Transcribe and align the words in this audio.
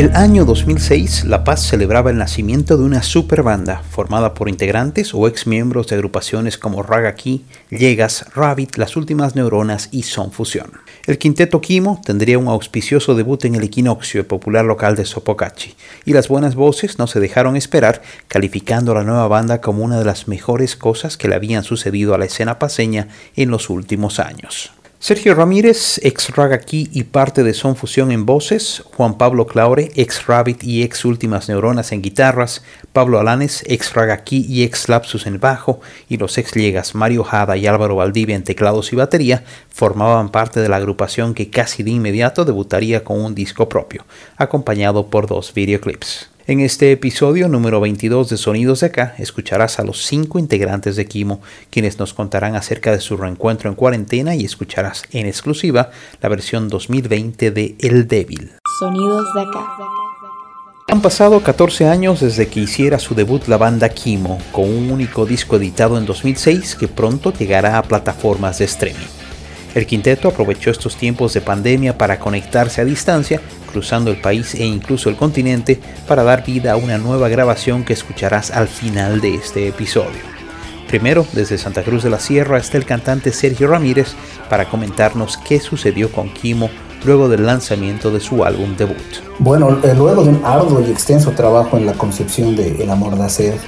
El 0.00 0.16
año 0.16 0.46
2006, 0.46 1.26
La 1.26 1.44
Paz 1.44 1.60
celebraba 1.60 2.08
el 2.08 2.16
nacimiento 2.16 2.78
de 2.78 2.84
una 2.84 3.02
super 3.02 3.42
banda 3.42 3.82
formada 3.90 4.32
por 4.32 4.48
integrantes 4.48 5.12
o 5.12 5.28
ex 5.28 5.46
miembros 5.46 5.88
de 5.88 5.96
agrupaciones 5.96 6.56
como 6.56 6.82
Raga 6.82 7.14
Key, 7.14 7.44
Llegas, 7.68 8.24
Rabbit, 8.34 8.78
Las 8.78 8.96
Últimas 8.96 9.36
Neuronas 9.36 9.90
y 9.92 10.04
Son 10.04 10.32
Fusión. 10.32 10.72
El 11.06 11.18
quinteto 11.18 11.60
Kimo 11.60 12.00
tendría 12.02 12.38
un 12.38 12.48
auspicioso 12.48 13.14
debut 13.14 13.44
en 13.44 13.56
el 13.56 13.64
Equinoccio, 13.64 14.26
popular 14.26 14.64
local 14.64 14.96
de 14.96 15.04
Sopocachi, 15.04 15.74
y 16.06 16.14
las 16.14 16.28
buenas 16.28 16.54
voces 16.54 16.98
no 16.98 17.06
se 17.06 17.20
dejaron 17.20 17.54
esperar, 17.54 18.00
calificando 18.26 18.92
a 18.92 18.94
la 18.94 19.04
nueva 19.04 19.28
banda 19.28 19.60
como 19.60 19.84
una 19.84 19.98
de 19.98 20.06
las 20.06 20.28
mejores 20.28 20.76
cosas 20.76 21.18
que 21.18 21.28
le 21.28 21.34
habían 21.34 21.62
sucedido 21.62 22.14
a 22.14 22.18
la 22.18 22.24
escena 22.24 22.58
paseña 22.58 23.08
en 23.36 23.50
los 23.50 23.68
últimos 23.68 24.18
años. 24.18 24.72
Sergio 25.02 25.34
Ramírez, 25.34 25.98
ex 26.02 26.28
Ragaki 26.36 26.90
y 26.92 27.04
parte 27.04 27.42
de 27.42 27.54
Son 27.54 27.74
Fusión 27.74 28.12
en 28.12 28.26
voces, 28.26 28.84
Juan 28.94 29.16
Pablo 29.16 29.46
Claure, 29.46 29.90
ex 29.94 30.26
Rabbit 30.26 30.62
y 30.62 30.82
ex 30.82 31.06
Últimas 31.06 31.48
Neuronas 31.48 31.92
en 31.92 32.02
guitarras, 32.02 32.62
Pablo 32.92 33.18
Alanes, 33.18 33.64
ex 33.66 33.94
Ragaki 33.94 34.44
y 34.46 34.62
ex 34.62 34.90
Lapsus 34.90 35.26
en 35.26 35.40
bajo, 35.40 35.80
y 36.10 36.18
los 36.18 36.36
ex 36.36 36.54
Liegas 36.54 36.94
Mario 36.94 37.24
Jada 37.24 37.56
y 37.56 37.66
Álvaro 37.66 37.96
Valdivia 37.96 38.36
en 38.36 38.44
teclados 38.44 38.92
y 38.92 38.96
batería, 38.96 39.42
formaban 39.70 40.28
parte 40.28 40.60
de 40.60 40.68
la 40.68 40.76
agrupación 40.76 41.32
que 41.32 41.48
casi 41.48 41.82
de 41.82 41.92
inmediato 41.92 42.44
debutaría 42.44 43.02
con 43.02 43.22
un 43.22 43.34
disco 43.34 43.70
propio, 43.70 44.04
acompañado 44.36 45.06
por 45.06 45.26
dos 45.26 45.54
videoclips. 45.54 46.28
En 46.50 46.58
este 46.58 46.90
episodio 46.90 47.48
número 47.48 47.78
22 47.78 48.28
de 48.28 48.36
Sonidos 48.36 48.80
de 48.80 48.88
Acá 48.88 49.14
escucharás 49.18 49.78
a 49.78 49.84
los 49.84 50.04
cinco 50.04 50.40
integrantes 50.40 50.96
de 50.96 51.06
Kimo, 51.06 51.40
quienes 51.70 52.00
nos 52.00 52.12
contarán 52.12 52.56
acerca 52.56 52.90
de 52.90 52.98
su 52.98 53.16
reencuentro 53.16 53.70
en 53.70 53.76
cuarentena 53.76 54.34
y 54.34 54.44
escucharás 54.44 55.04
en 55.12 55.26
exclusiva 55.26 55.92
la 56.20 56.28
versión 56.28 56.68
2020 56.68 57.52
de 57.52 57.76
El 57.78 58.08
Débil. 58.08 58.50
Sonidos 58.80 59.32
de 59.32 59.42
Acá. 59.42 59.64
Han 60.88 61.00
pasado 61.00 61.40
14 61.40 61.86
años 61.86 62.18
desde 62.18 62.48
que 62.48 62.58
hiciera 62.58 62.98
su 62.98 63.14
debut 63.14 63.46
la 63.46 63.56
banda 63.56 63.88
Kimo, 63.88 64.40
con 64.50 64.64
un 64.64 64.90
único 64.90 65.26
disco 65.26 65.54
editado 65.54 65.98
en 65.98 66.04
2006 66.04 66.74
que 66.74 66.88
pronto 66.88 67.32
llegará 67.32 67.78
a 67.78 67.84
plataformas 67.84 68.58
de 68.58 68.64
streaming. 68.64 69.06
El 69.72 69.86
quinteto 69.86 70.26
aprovechó 70.26 70.72
estos 70.72 70.96
tiempos 70.96 71.32
de 71.32 71.42
pandemia 71.42 71.96
para 71.96 72.18
conectarse 72.18 72.80
a 72.80 72.84
distancia 72.84 73.40
cruzando 73.70 74.10
el 74.10 74.20
país 74.20 74.54
e 74.54 74.66
incluso 74.66 75.08
el 75.08 75.16
continente 75.16 75.80
para 76.06 76.22
dar 76.22 76.44
vida 76.44 76.72
a 76.72 76.76
una 76.76 76.98
nueva 76.98 77.28
grabación 77.28 77.84
que 77.84 77.92
escucharás 77.92 78.50
al 78.50 78.68
final 78.68 79.20
de 79.20 79.34
este 79.34 79.68
episodio. 79.68 80.30
Primero, 80.88 81.24
desde 81.32 81.56
Santa 81.56 81.82
Cruz 81.82 82.02
de 82.02 82.10
la 82.10 82.18
Sierra 82.18 82.58
está 82.58 82.76
el 82.76 82.84
cantante 82.84 83.32
Sergio 83.32 83.68
Ramírez 83.68 84.14
para 84.48 84.68
comentarnos 84.68 85.36
qué 85.36 85.60
sucedió 85.60 86.10
con 86.10 86.34
Kimo 86.34 86.68
luego 87.04 87.28
del 87.28 87.46
lanzamiento 87.46 88.10
de 88.10 88.20
su 88.20 88.44
álbum 88.44 88.76
debut. 88.76 88.96
Bueno, 89.38 89.78
eh, 89.82 89.94
luego 89.96 90.24
de 90.24 90.30
un 90.30 90.44
arduo 90.44 90.80
y 90.80 90.90
extenso 90.90 91.30
trabajo 91.30 91.76
en 91.76 91.86
la 91.86 91.94
concepción 91.94 92.56
de 92.56 92.82
El 92.82 92.90
Amor 92.90 93.16
de 93.16 93.24
Hacer, 93.24 93.58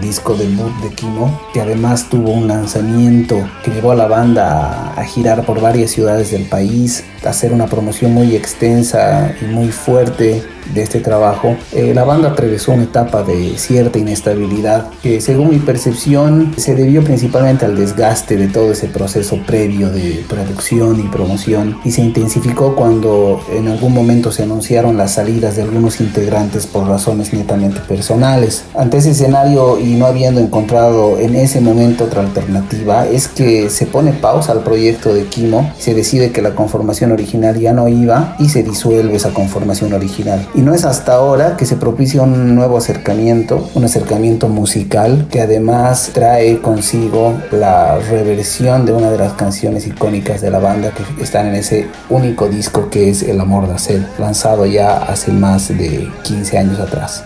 disco 0.00 0.34
debut 0.34 0.72
de 0.82 0.90
Kimo, 0.94 1.40
que 1.52 1.60
además 1.60 2.08
tuvo 2.08 2.32
un 2.32 2.48
lanzamiento 2.48 3.48
que 3.64 3.70
llevó 3.70 3.92
a 3.92 3.94
la 3.94 4.06
banda 4.06 4.92
a, 4.96 5.04
girar 5.04 5.44
por 5.44 5.60
varias 5.60 5.90
ciudades 5.90 6.30
del 6.30 6.44
país, 6.44 7.04
a 7.24 7.30
hacer 7.30 7.52
una 7.52 7.66
promoción 7.66 8.12
muy 8.14 8.34
extensa 8.36 9.34
y 9.40 9.44
muy 9.46 9.68
fuerte 9.68 10.42
de 10.74 10.82
este 10.82 11.00
trabajo, 11.00 11.56
eh, 11.72 11.92
la 11.94 12.04
banda 12.04 12.30
atravesó 12.30 12.72
una 12.72 12.84
etapa 12.84 13.22
de 13.22 13.58
cierta 13.58 13.98
inestabilidad 13.98 14.88
que 15.02 15.20
según 15.20 15.50
mi 15.50 15.58
percepción 15.58 16.54
se 16.56 16.74
debió 16.74 17.02
principalmente 17.02 17.64
al 17.64 17.76
desgaste 17.76 18.36
de 18.36 18.48
todo 18.48 18.72
ese 18.72 18.88
proceso 18.88 19.38
previo 19.46 19.90
de 19.90 20.24
producción 20.28 21.00
y 21.00 21.08
promoción 21.08 21.78
y 21.84 21.90
se 21.90 22.02
intensificó 22.02 22.74
cuando 22.74 23.40
en 23.52 23.68
algún 23.68 23.94
momento 23.94 24.32
se 24.32 24.42
anunciaron 24.42 24.96
las 24.96 25.14
salidas 25.14 25.56
de 25.56 25.62
algunos 25.62 26.00
integrantes 26.00 26.66
por 26.66 26.86
razones 26.86 27.32
netamente 27.32 27.80
personales. 27.80 28.64
Ante 28.76 28.98
ese 28.98 29.10
escenario 29.10 29.78
y 29.78 29.94
no 29.94 30.06
habiendo 30.06 30.40
encontrado 30.40 31.18
en 31.18 31.34
ese 31.34 31.60
momento 31.60 32.04
otra 32.04 32.20
alternativa 32.22 33.06
es 33.06 33.28
que 33.28 33.70
se 33.70 33.86
pone 33.86 34.12
pausa 34.12 34.52
al 34.52 34.62
proyecto 34.62 35.14
de 35.14 35.24
Kimo, 35.24 35.72
se 35.78 35.94
decide 35.94 36.32
que 36.32 36.42
la 36.42 36.54
conformación 36.54 37.12
original 37.12 37.58
ya 37.58 37.72
no 37.72 37.88
iba 37.88 38.36
y 38.38 38.48
se 38.48 38.62
disuelve 38.62 39.16
esa 39.16 39.30
conformación 39.30 39.92
original. 39.92 40.46
No 40.62 40.74
es 40.74 40.84
hasta 40.84 41.14
ahora 41.14 41.56
que 41.56 41.66
se 41.66 41.76
propicia 41.76 42.22
un 42.22 42.54
nuevo 42.54 42.76
acercamiento, 42.76 43.70
un 43.74 43.84
acercamiento 43.84 44.48
musical 44.48 45.26
que 45.30 45.40
además 45.40 46.10
trae 46.12 46.60
consigo 46.60 47.38
la 47.50 47.98
reversión 47.98 48.84
de 48.84 48.92
una 48.92 49.10
de 49.10 49.18
las 49.18 49.34
canciones 49.34 49.86
icónicas 49.86 50.40
de 50.40 50.50
la 50.50 50.58
banda 50.58 50.92
que 50.92 51.22
están 51.22 51.46
en 51.46 51.54
ese 51.54 51.88
único 52.08 52.48
disco 52.48 52.90
que 52.90 53.10
es 53.10 53.22
El 53.22 53.40
Amor 53.40 53.68
de 53.68 53.74
Hacer, 53.74 54.06
lanzado 54.18 54.66
ya 54.66 54.98
hace 54.98 55.32
más 55.32 55.68
de 55.68 56.10
15 56.24 56.58
años 56.58 56.80
atrás. 56.80 57.22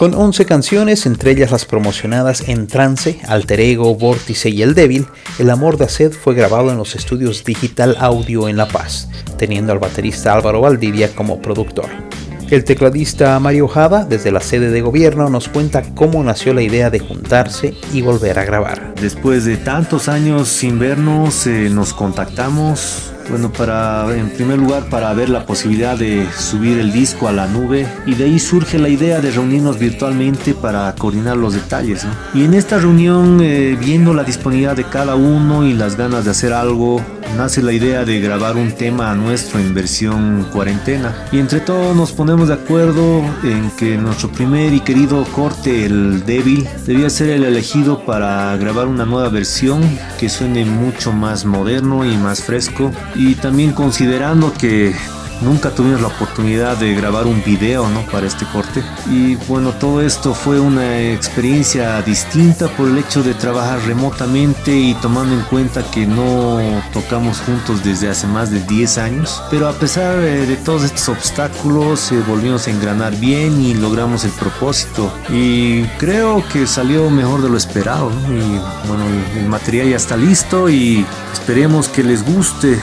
Con 0.00 0.14
11 0.14 0.46
canciones, 0.46 1.04
entre 1.04 1.32
ellas 1.32 1.50
las 1.50 1.66
promocionadas 1.66 2.48
En 2.48 2.68
Trance, 2.68 3.20
Alter 3.28 3.60
Ego, 3.60 3.94
Vórtice 3.94 4.48
y 4.48 4.62
El 4.62 4.72
Débil, 4.74 5.06
El 5.38 5.50
Amor 5.50 5.76
de 5.76 5.84
Aced 5.84 6.12
fue 6.12 6.32
grabado 6.32 6.70
en 6.70 6.78
los 6.78 6.94
estudios 6.94 7.44
Digital 7.44 7.94
Audio 8.00 8.48
en 8.48 8.56
La 8.56 8.66
Paz, 8.66 9.10
teniendo 9.36 9.74
al 9.74 9.78
baterista 9.78 10.32
Álvaro 10.32 10.62
Valdivia 10.62 11.14
como 11.14 11.42
productor. 11.42 11.90
El 12.48 12.64
tecladista 12.64 13.38
Mario 13.40 13.68
Jada, 13.68 14.06
desde 14.06 14.32
la 14.32 14.40
sede 14.40 14.70
de 14.70 14.80
gobierno, 14.80 15.28
nos 15.28 15.50
cuenta 15.50 15.82
cómo 15.94 16.24
nació 16.24 16.54
la 16.54 16.62
idea 16.62 16.88
de 16.88 17.00
juntarse 17.00 17.74
y 17.92 18.00
volver 18.00 18.38
a 18.38 18.46
grabar. 18.46 18.94
Después 19.02 19.44
de 19.44 19.58
tantos 19.58 20.08
años 20.08 20.48
sin 20.48 20.78
vernos, 20.78 21.46
eh, 21.46 21.68
nos 21.68 21.92
contactamos 21.92 23.09
bueno, 23.30 23.52
para, 23.52 24.14
en 24.16 24.28
primer 24.30 24.58
lugar, 24.58 24.88
para 24.90 25.14
ver 25.14 25.28
la 25.28 25.46
posibilidad 25.46 25.96
de 25.96 26.26
subir 26.32 26.78
el 26.78 26.92
disco 26.92 27.28
a 27.28 27.32
la 27.32 27.46
nube 27.46 27.86
y 28.06 28.14
de 28.14 28.24
ahí 28.24 28.38
surge 28.38 28.78
la 28.78 28.88
idea 28.88 29.20
de 29.20 29.30
reunirnos 29.30 29.78
virtualmente 29.78 30.52
para 30.52 30.92
coordinar 30.96 31.36
los 31.36 31.54
detalles. 31.54 32.06
Y 32.34 32.44
en 32.44 32.54
esta 32.54 32.78
reunión, 32.78 33.38
eh, 33.40 33.76
viendo 33.78 34.12
la 34.14 34.24
disponibilidad 34.24 34.76
de 34.76 34.84
cada 34.84 35.14
uno 35.14 35.64
y 35.64 35.74
las 35.74 35.96
ganas 35.96 36.24
de 36.24 36.32
hacer 36.32 36.52
algo, 36.52 37.00
nace 37.36 37.62
la 37.62 37.72
idea 37.72 38.04
de 38.04 38.20
grabar 38.20 38.56
un 38.56 38.72
tema 38.72 39.14
nuestro 39.14 39.58
en 39.58 39.74
versión 39.74 40.46
cuarentena. 40.52 41.14
Y 41.32 41.38
entre 41.38 41.60
todos 41.60 41.96
nos 41.96 42.12
ponemos 42.12 42.48
de 42.48 42.54
acuerdo 42.54 43.22
en 43.42 43.70
que 43.72 43.96
nuestro 43.96 44.30
primer 44.30 44.72
y 44.72 44.80
querido 44.80 45.24
corte, 45.34 45.84
el 45.86 46.24
débil, 46.24 46.68
debía 46.86 47.10
ser 47.10 47.30
el 47.30 47.44
elegido 47.44 48.04
para 48.04 48.56
grabar 48.56 48.86
una 48.86 49.06
nueva 49.06 49.28
versión 49.28 49.82
que 50.18 50.28
suene 50.28 50.64
mucho 50.64 51.12
más 51.12 51.44
moderno 51.44 52.04
y 52.04 52.16
más 52.16 52.42
fresco 52.42 52.92
y 53.14 53.34
también 53.34 53.72
considerando 53.72 54.52
que 54.52 54.94
nunca 55.40 55.70
tuvimos 55.70 56.00
la 56.00 56.08
oportunidad 56.08 56.76
de 56.76 56.94
grabar 56.94 57.26
un 57.26 57.42
video 57.44 57.88
¿no? 57.88 58.02
para 58.06 58.26
este 58.26 58.44
corte. 58.46 58.82
Y 59.10 59.36
bueno 59.46 59.72
todo 59.72 60.00
esto 60.02 60.34
fue 60.34 60.60
una 60.60 61.00
experiencia 61.00 62.00
distinta 62.02 62.68
por 62.68 62.88
el 62.88 62.98
hecho 62.98 63.22
de 63.22 63.34
trabajar 63.34 63.80
remotamente 63.86 64.74
y 64.76 64.94
tomando 64.94 65.34
en 65.34 65.42
cuenta 65.42 65.82
que 65.90 66.06
no 66.06 66.58
tocamos 66.92 67.40
juntos 67.40 67.82
desde 67.84 68.08
hace 68.08 68.26
más 68.26 68.50
de 68.50 68.60
10 68.60 68.98
años. 68.98 69.42
Pero 69.50 69.68
a 69.68 69.72
pesar 69.72 70.16
de 70.16 70.56
todos 70.56 70.84
estos 70.84 71.08
obstáculos 71.08 72.12
eh, 72.12 72.22
volvimos 72.26 72.66
a 72.66 72.70
engranar 72.70 73.16
bien 73.16 73.60
y 73.60 73.74
logramos 73.74 74.24
el 74.24 74.32
propósito. 74.32 75.12
Y 75.28 75.84
creo 75.98 76.44
que 76.52 76.66
salió 76.66 77.10
mejor 77.10 77.42
de 77.42 77.48
lo 77.48 77.56
esperado 77.56 78.10
y 78.28 78.88
bueno 78.88 79.04
el 79.36 79.48
material 79.48 79.90
ya 79.90 79.96
está 79.96 80.16
listo 80.16 80.68
y 80.68 81.04
esperemos 81.32 81.88
que 81.88 82.02
les 82.02 82.24
guste 82.24 82.80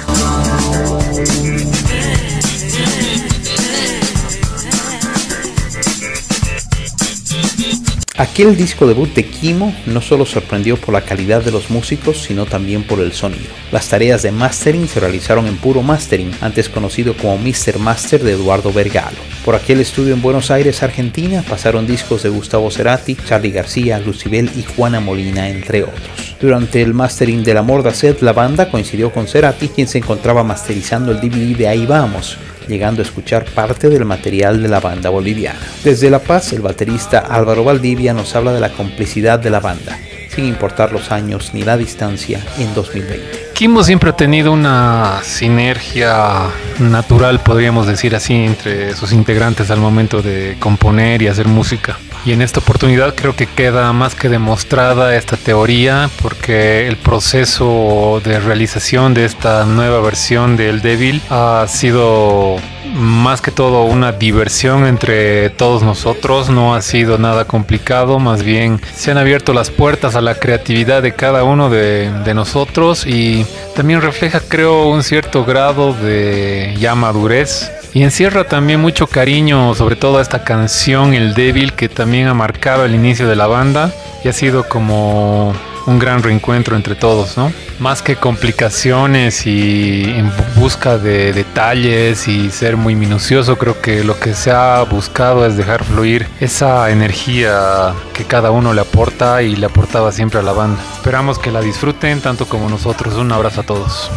Aquel 8.18 8.58
disco 8.58 8.88
debut 8.88 9.14
de 9.14 9.26
Kimo 9.26 9.76
no 9.86 10.02
solo 10.02 10.26
sorprendió 10.26 10.76
por 10.76 10.92
la 10.92 11.02
calidad 11.02 11.44
de 11.44 11.52
los 11.52 11.70
músicos, 11.70 12.24
sino 12.24 12.48
también 12.48 12.82
por 12.82 13.00
el 13.00 13.14
sonido. 13.14 13.46
Las 13.72 13.90
tareas 13.90 14.24
de 14.24 14.32
mastering 14.32 14.88
se 14.88 15.00
realizaron 15.00 15.46
en 15.46 15.58
puro 15.58 15.84
mastering, 15.84 16.32
antes 16.42 16.68
conocido 16.68 17.16
como 17.16 17.38
Mr. 17.38 17.78
Master 17.78 18.24
de 18.24 18.32
Eduardo 18.32 18.74
Vergalo. 18.74 19.20
Por 19.46 19.54
aquel 19.54 19.82
estudio 19.82 20.16
en 20.16 20.24
Buenos 20.24 20.50
Aires, 20.50 20.82
Argentina, 20.82 21.44
pasaron 21.48 21.86
discos 21.86 22.24
de 22.24 22.30
Gustavo 22.30 22.72
Cerati, 22.72 23.16
Charlie 23.16 23.52
García, 23.52 24.00
Lucibel 24.00 24.50
y 24.58 24.64
Juana 24.64 25.00
Molina, 25.00 25.50
entre 25.50 25.84
otros. 25.84 26.36
Durante 26.42 26.82
el 26.82 26.96
mastering 26.96 27.44
del 27.44 27.58
Amor 27.58 27.84
de 27.84 27.94
Sed, 27.94 28.18
la 28.22 28.34
banda 28.34 28.72
coincidió 28.72 29.12
con 29.12 29.28
Cerati, 29.28 29.68
quien 29.68 29.88
se 29.88 30.00
encontraba 30.00 30.44
masterizando 30.44 31.12
el 31.12 31.22
DVD 31.22 31.56
de 31.56 31.68
Ahí 31.68 31.86
Vamos, 31.86 32.40
llegando 32.68 33.02
a 33.02 33.06
escuchar 33.06 33.46
parte 33.46 33.90
del 33.90 34.06
material 34.06 34.62
de 34.62 34.70
la 34.70 34.80
banda 34.80 35.10
boliviana. 35.10 35.60
Desde 35.84 36.10
La 36.10 36.20
Paz, 36.20 36.54
el 36.54 36.62
baterista 36.62 37.20
Álvaro 37.20 37.64
Valdivia 37.64 38.14
nos 38.14 38.36
habla 38.36 38.54
de 38.54 38.60
la 38.60 38.70
complicidad 38.70 39.40
de 39.40 39.50
la 39.50 39.60
banda, 39.60 39.98
sin 40.30 40.46
importar 40.46 40.92
los 40.92 41.12
años 41.12 41.52
ni 41.54 41.64
la 41.64 41.78
distancia 41.78 42.42
en 42.58 42.74
2020. 42.74 43.48
Kimo 43.54 43.84
siempre 43.84 44.12
ha 44.12 44.16
tenido 44.16 44.52
una 44.52 45.20
sinergia 45.24 46.50
natural, 46.80 47.40
podríamos 47.40 47.88
decir 47.88 48.16
así, 48.16 48.36
entre 48.36 48.94
sus 48.96 49.12
integrantes 49.12 49.72
al 49.72 49.80
momento 49.80 50.22
de 50.22 50.58
componer 50.60 51.24
y 51.24 51.28
hacer 51.28 51.48
música. 51.48 51.98
Y 52.26 52.34
en 52.34 52.42
esta 52.42 52.60
oportunidad 52.60 53.16
creo 53.16 53.36
que 53.36 53.48
queda 53.48 53.94
más 53.94 54.14
que 54.16 54.30
demostrada 54.30 55.16
esta 55.16 55.38
teoría 55.38 56.10
porque 56.22 56.88
el 56.88 56.98
proceso 56.98 58.22
de 58.24 58.40
realización 58.40 59.14
de 59.14 59.26
esta 59.26 59.66
nueva 59.66 60.02
versión 60.02 60.58
del 60.58 60.82
Devil 60.82 61.22
ha 61.30 61.66
sido 61.68 62.58
más 62.98 63.42
que 63.42 63.52
todo 63.52 63.84
una 63.84 64.12
diversión 64.12 64.86
entre 64.86 65.50
todos 65.52 65.84
nosotros, 65.84 66.50
no 66.50 66.76
ha 66.76 66.82
sido 66.82 67.18
nada 67.18 67.46
complicado, 67.46 68.20
más 68.20 68.44
bien 68.44 68.82
se 68.96 69.12
han 69.12 69.18
abierto 69.18 69.54
las 69.54 69.70
puertas 69.70 70.16
a 70.16 70.22
la 70.22 70.36
creatividad 70.36 71.02
de 71.02 71.14
cada 71.14 71.44
uno 71.44 71.70
de, 71.70 72.08
nosotros 72.34 73.08
y 73.08 73.46
también 73.76 74.02
refleja 74.02 74.42
creo 74.42 74.90
un 74.90 75.02
cierto 75.02 75.46
grado 75.46 75.94
de 75.94 76.76
ya 76.78 76.94
madurez 76.94 77.72
y 77.94 78.04
encierra 78.04 78.44
también 78.44 78.82
mucho 78.82 79.08
cariño 79.08 79.74
sobre 79.74 79.96
todo 79.96 80.20
esta 80.20 80.44
canción 80.44 81.14
El 81.14 81.34
Débil 81.34 81.74
que 81.74 81.88
también 81.90 82.28
ha 82.28 82.34
marcado 82.34 82.86
el 82.86 82.94
inicio 82.94 83.28
de 83.28 83.36
la 83.38 83.48
banda 83.48 83.92
y 84.24 84.28
ha 84.28 84.34
sido 84.34 84.68
como 84.68 85.54
un 85.88 86.00
gran 86.00 86.22
reencuentro 86.22 86.76
entre 86.76 86.96
todos, 86.96 87.38
¿no? 87.38 87.52
Más 87.80 88.02
que 88.02 88.18
complicaciones 88.18 89.48
y 89.48 90.04
en 90.04 90.32
busca 90.56 90.98
de 90.98 91.34
detalles 91.34 92.28
y 92.28 92.52
ser 92.52 92.78
muy 92.78 92.96
minucioso, 92.96 93.58
creo 93.58 93.82
que 93.82 94.04
lo 94.04 94.20
que 94.20 94.36
se 94.36 94.52
ha 94.52 94.84
buscado 94.84 95.46
es 95.46 95.58
dejar 95.58 95.84
fluir 95.84 96.28
esa 96.40 96.92
energía 96.92 97.94
que 98.14 98.26
cada 98.26 98.52
uno 98.52 98.74
le 98.74 98.82
aporta 98.82 99.42
y 99.42 99.56
le 99.56 99.66
aportaba 99.66 100.12
siempre 100.12 100.40
a 100.40 100.44
la 100.44 100.52
banda. 100.52 100.82
Esperamos 100.98 101.40
que 101.40 101.52
la 101.52 101.62
disfruten 101.62 102.22
tanto 102.22 102.48
como 102.48 102.70
nosotros. 102.70 103.16
Un 103.16 103.32
abrazo 103.32 103.62
a 103.62 103.64
todos. 103.64 104.12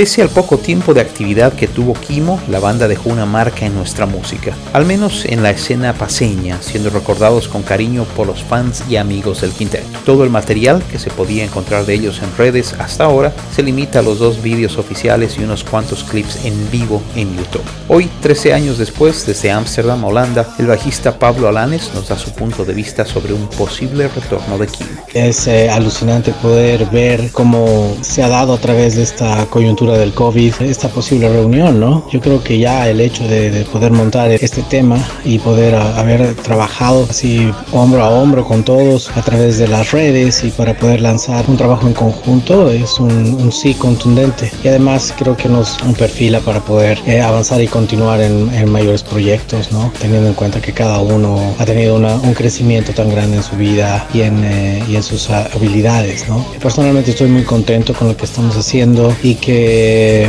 Pese 0.00 0.22
al 0.22 0.30
poco 0.30 0.56
tiempo 0.56 0.94
de 0.94 1.02
actividad 1.02 1.52
que 1.52 1.68
tuvo 1.68 1.92
Kimo, 1.92 2.40
la 2.48 2.58
banda 2.58 2.88
dejó 2.88 3.10
una 3.10 3.26
marca 3.26 3.66
en 3.66 3.74
nuestra 3.74 4.06
música, 4.06 4.56
al 4.72 4.86
menos 4.86 5.26
en 5.26 5.42
la 5.42 5.50
escena 5.50 5.92
paseña, 5.92 6.56
siendo 6.62 6.88
recordados 6.88 7.48
con 7.48 7.62
cariño 7.62 8.04
por 8.16 8.26
los 8.26 8.42
fans 8.42 8.82
y 8.88 8.96
amigos 8.96 9.42
del 9.42 9.50
quinteto. 9.50 9.86
Todo 10.06 10.24
el 10.24 10.30
material 10.30 10.82
que 10.90 10.98
se 10.98 11.10
podía 11.10 11.44
encontrar 11.44 11.84
de 11.84 11.92
ellos 11.92 12.22
en 12.22 12.34
redes 12.38 12.74
hasta 12.78 13.04
ahora 13.04 13.34
se 13.54 13.62
limita 13.62 13.98
a 13.98 14.02
los 14.02 14.18
dos 14.18 14.40
vídeos 14.40 14.78
oficiales 14.78 15.36
y 15.36 15.44
unos 15.44 15.64
cuantos 15.64 16.02
clips 16.02 16.46
en 16.46 16.70
vivo 16.70 17.02
en 17.14 17.36
YouTube. 17.36 17.60
Hoy, 17.88 18.08
13 18.22 18.54
años 18.54 18.78
después, 18.78 19.26
desde 19.26 19.50
Ámsterdam, 19.50 20.02
Holanda, 20.02 20.54
el 20.58 20.66
bajista 20.66 21.18
Pablo 21.18 21.46
Alanes 21.46 21.90
nos 21.92 22.08
da 22.08 22.16
su 22.16 22.32
punto 22.32 22.64
de 22.64 22.72
vista 22.72 23.04
sobre 23.04 23.34
un 23.34 23.46
posible 23.48 24.08
retorno 24.08 24.56
de 24.56 24.66
Kimo. 24.66 25.02
Es 25.12 25.46
eh, 25.46 25.68
alucinante 25.68 26.32
poder 26.40 26.86
ver 26.86 27.30
cómo 27.32 27.94
se 28.00 28.22
ha 28.22 28.28
dado 28.28 28.54
a 28.54 28.58
través 28.58 28.96
de 28.96 29.02
esta 29.02 29.44
coyuntura 29.44 29.89
del 29.92 30.12
COVID 30.12 30.54
esta 30.62 30.88
posible 30.88 31.28
reunión, 31.28 31.80
¿no? 31.80 32.06
Yo 32.10 32.20
creo 32.20 32.42
que 32.42 32.58
ya 32.58 32.88
el 32.88 33.00
hecho 33.00 33.26
de, 33.26 33.50
poder 33.72 33.92
montar 33.92 34.30
este 34.30 34.62
tema 34.62 34.98
y 35.24 35.38
poder 35.38 35.74
haber 35.74 36.34
trabajado 36.34 37.06
así 37.08 37.50
hombro 37.72 38.02
a 38.02 38.08
hombro 38.08 38.44
con 38.44 38.64
todos 38.64 39.10
a 39.16 39.22
través 39.22 39.58
de 39.58 39.68
las 39.68 39.92
redes 39.92 40.42
y 40.44 40.50
para 40.50 40.74
poder 40.74 41.00
lanzar 41.00 41.44
un 41.48 41.56
trabajo 41.56 41.86
en 41.86 41.92
conjunto 41.92 42.70
es 42.70 42.98
un, 42.98 43.50
sí 43.52 43.74
contundente 43.74 44.50
y 44.62 44.68
además 44.68 45.12
creo 45.18 45.36
que 45.36 45.48
nos 45.48 45.80
un 45.82 45.94
perfil 45.94 46.30
para 46.44 46.60
poder 46.60 46.98
eh, 47.06 47.20
avanzar 47.20 47.60
y 47.60 47.66
continuar 47.66 48.20
en, 48.20 48.70
mayores 48.70 49.02
proyectos, 49.02 49.72
¿no? 49.72 49.92
Teniendo 50.00 50.28
en 50.28 50.34
cuenta 50.34 50.60
que 50.60 50.72
cada 50.72 51.00
uno 51.00 51.54
ha 51.58 51.64
tenido 51.64 51.96
un 51.96 52.34
crecimiento 52.34 52.92
tan 52.92 53.10
grande 53.10 53.38
en 53.38 53.42
su 53.42 53.56
vida 53.56 54.06
y 54.14 54.20
en, 54.20 54.44
eh, 54.44 54.82
y 54.88 54.94
en 54.94 55.02
sus 55.02 55.28
habilidades, 55.30 56.28
¿no? 56.28 56.46
Personalmente 56.62 57.10
estoy 57.10 57.28
muy 57.28 57.42
contento 57.42 57.92
con 57.94 58.08
lo 58.08 58.16
que 58.16 58.26
estamos 58.26 58.56
haciendo 58.56 59.12
y 59.22 59.34
que 59.34 59.79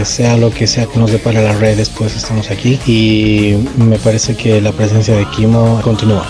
sea 0.06 0.38
lo 0.38 0.52
que 0.52 0.68
sea 0.68 0.86
que 0.86 1.00
nos 1.00 1.12
depare 1.12 1.44
las 1.44 1.60
redes, 1.60 1.90
pues 1.90 2.16
estamos 2.16 2.50
aquí 2.52 2.80
y 2.86 3.56
me 3.78 3.98
parece 3.98 4.36
que 4.36 4.62
la 4.62 4.72
presencia 4.72 5.16
de 5.16 5.26
Kimo 5.30 5.80
continúa. 5.84 6.28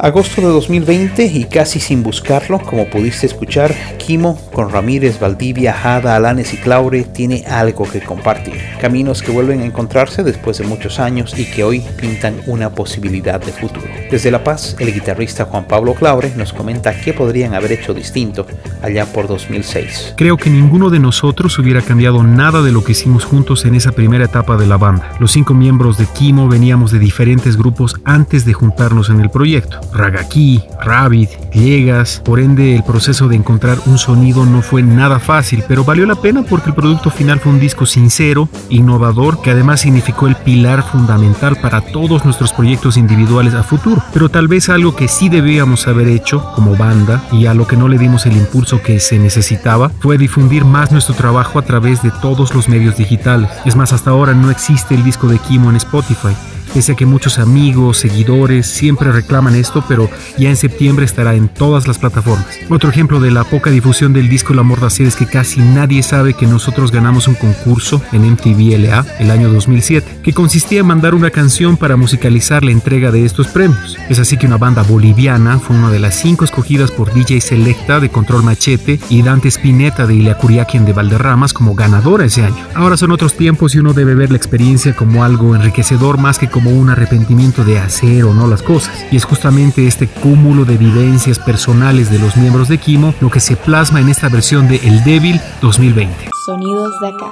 Agosto 0.00 0.40
de 0.40 0.46
2020 0.46 1.24
y 1.24 1.44
casi 1.44 1.80
sin 1.80 2.04
buscarlo, 2.04 2.60
como 2.60 2.88
pudiste 2.88 3.26
escuchar, 3.26 3.74
Kimo 4.08 4.40
con 4.54 4.70
Ramírez, 4.70 5.20
Valdivia, 5.20 5.74
Jada, 5.74 6.16
Alanes 6.16 6.54
y 6.54 6.56
Claure 6.56 7.04
tiene 7.04 7.44
algo 7.46 7.86
que 7.86 8.00
compartir. 8.00 8.54
Caminos 8.80 9.20
que 9.20 9.30
vuelven 9.30 9.60
a 9.60 9.66
encontrarse 9.66 10.22
después 10.22 10.56
de 10.56 10.66
muchos 10.66 10.98
años 10.98 11.38
y 11.38 11.44
que 11.44 11.62
hoy 11.62 11.80
pintan 12.00 12.36
una 12.46 12.70
posibilidad 12.70 13.38
de 13.38 13.52
futuro. 13.52 13.86
Desde 14.10 14.30
La 14.30 14.42
Paz, 14.42 14.76
el 14.78 14.94
guitarrista 14.94 15.44
Juan 15.44 15.66
Pablo 15.66 15.92
Claure 15.92 16.32
nos 16.36 16.54
comenta 16.54 16.98
qué 16.98 17.12
podrían 17.12 17.52
haber 17.52 17.72
hecho 17.72 17.92
distinto 17.92 18.46
allá 18.80 19.04
por 19.04 19.28
2006. 19.28 20.14
Creo 20.16 20.38
que 20.38 20.48
ninguno 20.48 20.88
de 20.88 21.00
nosotros 21.00 21.58
hubiera 21.58 21.82
cambiado 21.82 22.22
nada 22.22 22.62
de 22.62 22.72
lo 22.72 22.82
que 22.82 22.92
hicimos 22.92 23.26
juntos 23.26 23.66
en 23.66 23.74
esa 23.74 23.92
primera 23.92 24.24
etapa 24.24 24.56
de 24.56 24.66
la 24.66 24.78
banda. 24.78 25.12
Los 25.20 25.32
cinco 25.32 25.52
miembros 25.52 25.98
de 25.98 26.06
Kimo 26.06 26.48
veníamos 26.48 26.92
de 26.92 26.98
diferentes 26.98 27.58
grupos 27.58 28.00
antes 28.04 28.46
de 28.46 28.54
juntarnos 28.54 29.10
en 29.10 29.20
el 29.20 29.28
proyecto. 29.28 29.78
Ragaki, 29.92 30.62
Rabbit, 30.82 31.28
Llegas, 31.52 32.22
por 32.24 32.40
ende 32.40 32.76
el 32.76 32.84
proceso 32.84 33.28
de 33.28 33.36
encontrar 33.36 33.78
un 33.86 33.97
sonido 33.98 34.46
no 34.46 34.62
fue 34.62 34.82
nada 34.82 35.18
fácil, 35.18 35.64
pero 35.66 35.84
valió 35.84 36.06
la 36.06 36.14
pena 36.14 36.42
porque 36.42 36.70
el 36.70 36.74
producto 36.74 37.10
final 37.10 37.40
fue 37.40 37.52
un 37.52 37.60
disco 37.60 37.86
sincero, 37.86 38.48
innovador, 38.68 39.42
que 39.42 39.50
además 39.50 39.80
significó 39.80 40.26
el 40.26 40.36
pilar 40.36 40.82
fundamental 40.82 41.56
para 41.60 41.80
todos 41.80 42.24
nuestros 42.24 42.52
proyectos 42.52 42.96
individuales 42.96 43.54
a 43.54 43.62
futuro. 43.62 44.02
Pero 44.12 44.28
tal 44.28 44.48
vez 44.48 44.68
algo 44.68 44.94
que 44.94 45.08
sí 45.08 45.28
debíamos 45.28 45.86
haber 45.88 46.08
hecho 46.08 46.44
como 46.54 46.76
banda 46.76 47.22
y 47.32 47.46
a 47.46 47.54
lo 47.54 47.66
que 47.66 47.76
no 47.76 47.88
le 47.88 47.98
dimos 47.98 48.26
el 48.26 48.36
impulso 48.36 48.82
que 48.82 49.00
se 49.00 49.18
necesitaba 49.18 49.90
fue 50.00 50.18
difundir 50.18 50.64
más 50.64 50.92
nuestro 50.92 51.14
trabajo 51.14 51.58
a 51.58 51.62
través 51.62 52.02
de 52.02 52.10
todos 52.22 52.54
los 52.54 52.68
medios 52.68 52.96
digitales. 52.96 53.50
Es 53.64 53.76
más, 53.76 53.92
hasta 53.92 54.10
ahora 54.10 54.34
no 54.34 54.50
existe 54.50 54.94
el 54.94 55.04
disco 55.04 55.28
de 55.28 55.38
Kimo 55.38 55.70
en 55.70 55.76
Spotify. 55.76 56.34
Pese 56.78 56.92
a 56.92 56.94
que 56.94 57.06
muchos 57.06 57.40
amigos, 57.40 57.96
seguidores 57.96 58.68
siempre 58.68 59.10
reclaman 59.10 59.56
esto, 59.56 59.84
pero 59.88 60.08
ya 60.38 60.48
en 60.48 60.54
septiembre 60.54 61.06
estará 61.06 61.34
en 61.34 61.48
todas 61.48 61.88
las 61.88 61.98
plataformas. 61.98 62.56
Otro 62.68 62.88
ejemplo 62.88 63.18
de 63.18 63.32
la 63.32 63.42
poca 63.42 63.70
difusión 63.70 64.12
del 64.12 64.28
disco 64.28 64.54
La 64.54 64.62
Mordacera 64.62 65.08
es 65.08 65.16
que 65.16 65.26
casi 65.26 65.60
nadie 65.60 66.04
sabe 66.04 66.34
que 66.34 66.46
nosotros 66.46 66.92
ganamos 66.92 67.26
un 67.26 67.34
concurso 67.34 68.00
en 68.12 68.30
MTV 68.30 68.78
LA 68.78 69.04
el 69.18 69.32
año 69.32 69.52
2007, 69.52 70.20
que 70.22 70.32
consistía 70.32 70.78
en 70.78 70.86
mandar 70.86 71.16
una 71.16 71.30
canción 71.30 71.76
para 71.76 71.96
musicalizar 71.96 72.62
la 72.62 72.70
entrega 72.70 73.10
de 73.10 73.24
estos 73.24 73.48
premios. 73.48 73.96
Es 74.08 74.20
así 74.20 74.36
que 74.36 74.46
una 74.46 74.56
banda 74.56 74.84
boliviana 74.84 75.58
fue 75.58 75.74
una 75.74 75.90
de 75.90 75.98
las 75.98 76.14
cinco 76.14 76.44
escogidas 76.44 76.92
por 76.92 77.12
DJ 77.12 77.40
Selecta 77.40 77.98
de 77.98 78.10
Control 78.10 78.44
Machete 78.44 79.00
y 79.10 79.22
Dante 79.22 79.48
Spinetta 79.48 80.06
de 80.06 80.14
Iliacuriaquien 80.14 80.84
de 80.84 80.92
Valderramas 80.92 81.52
como 81.52 81.74
ganadora 81.74 82.24
ese 82.24 82.44
año. 82.44 82.64
Ahora 82.76 82.96
son 82.96 83.10
otros 83.10 83.34
tiempos 83.34 83.74
y 83.74 83.80
uno 83.80 83.94
debe 83.94 84.14
ver 84.14 84.30
la 84.30 84.36
experiencia 84.36 84.94
como 84.94 85.24
algo 85.24 85.56
enriquecedor 85.56 86.18
más 86.18 86.38
que 86.38 86.46
como 86.48 86.67
un 86.68 86.90
arrepentimiento 86.90 87.64
de 87.64 87.78
hacer 87.78 88.24
o 88.24 88.34
no 88.34 88.46
las 88.46 88.62
cosas. 88.62 89.06
Y 89.10 89.16
es 89.16 89.24
justamente 89.24 89.86
este 89.86 90.08
cúmulo 90.08 90.64
de 90.64 90.76
vivencias 90.76 91.38
personales 91.38 92.10
de 92.10 92.18
los 92.18 92.36
miembros 92.36 92.68
de 92.68 92.78
Kimo 92.78 93.14
lo 93.20 93.30
que 93.30 93.40
se 93.40 93.56
plasma 93.56 94.00
en 94.00 94.08
esta 94.08 94.28
versión 94.28 94.68
de 94.68 94.76
El 94.76 95.02
Débil 95.04 95.40
2020. 95.60 96.30
Sonidos 96.46 96.92
de 97.00 97.08
acá. 97.08 97.26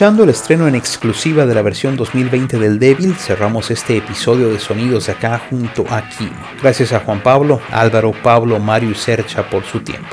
Escuchando 0.00 0.24
el 0.24 0.30
estreno 0.30 0.66
en 0.66 0.74
exclusiva 0.74 1.44
de 1.44 1.54
la 1.54 1.60
versión 1.60 1.94
2020 1.94 2.58
del 2.58 2.78
Débil, 2.78 3.14
cerramos 3.16 3.70
este 3.70 3.98
episodio 3.98 4.48
de 4.48 4.58
Sonidos 4.58 5.04
de 5.04 5.12
acá 5.12 5.38
junto 5.50 5.84
a 5.90 6.08
Kim. 6.08 6.30
Gracias 6.62 6.94
a 6.94 7.00
Juan 7.00 7.22
Pablo, 7.22 7.60
Álvaro, 7.70 8.12
Pablo, 8.12 8.58
Mario 8.58 8.92
y 8.92 8.94
Sercha 8.94 9.50
por 9.50 9.62
su 9.64 9.80
tiempo. 9.80 10.08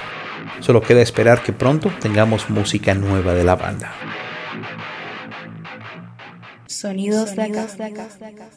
Solo 0.60 0.82
queda 0.82 1.02
esperar 1.02 1.42
que 1.42 1.54
pronto 1.54 1.90
tengamos 2.02 2.50
música 2.50 2.94
nueva 2.96 3.34
de 3.34 3.46
la 3.46 3.56
banda. 3.56 3.94
Sonidos 6.78 7.36
de 7.36 7.42
acá. 7.42 7.68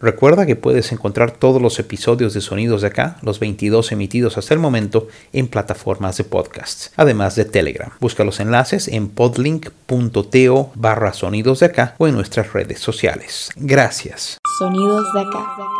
Recuerda 0.01 0.45
que 0.45 0.55
puedes 0.55 0.93
encontrar 0.93 1.31
todos 1.31 1.63
los 1.63 1.79
episodios 1.79 2.35
de 2.35 2.43
Sonidos 2.43 2.83
de 2.83 2.89
acá, 2.89 3.17
los 3.23 3.41
22 3.41 3.93
emitidos 3.93 4.37
hasta 4.37 4.53
el 4.53 4.61
momento, 4.61 5.09
en 5.33 5.49
plataformas 5.49 6.19
de 6.19 6.25
podcasts, 6.25 6.93
además 6.97 7.35
de 7.35 7.47
Telegram. 7.47 7.91
Busca 7.99 8.25
los 8.25 8.39
enlaces 8.41 8.89
en 8.89 9.09
podlink.to 9.09 10.71
barra 10.75 11.15
Sonidos 11.15 11.61
de 11.61 11.67
acá 11.67 11.95
o 11.97 12.09
en 12.09 12.15
nuestras 12.15 12.53
redes 12.53 12.81
sociales. 12.81 13.51
Gracias. 13.57 14.37
Sonidos 14.59 15.11
de 15.15 15.21
acá. 15.21 15.80